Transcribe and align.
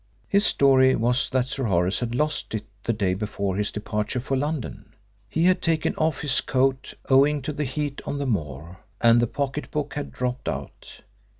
His 0.27 0.43
story 0.47 0.95
was 0.95 1.29
that 1.29 1.45
Sir 1.45 1.65
Horace 1.65 1.99
had 1.99 2.15
lost 2.15 2.55
it 2.55 2.65
the 2.83 2.91
day 2.91 3.13
before 3.13 3.55
his 3.55 3.71
departure 3.71 4.19
for 4.19 4.35
London. 4.35 4.95
He 5.29 5.43
had 5.45 5.61
taken 5.61 5.93
off 5.93 6.21
his 6.21 6.41
coat 6.41 6.95
owing 7.07 7.43
to 7.43 7.53
the 7.53 7.65
heat 7.65 8.01
on 8.03 8.17
the 8.17 8.25
moor, 8.25 8.79
and 8.99 9.21
the 9.21 9.27
pocket 9.27 9.69
book 9.69 9.93
had 9.93 10.11
dropped 10.11 10.49
out. 10.49 11.01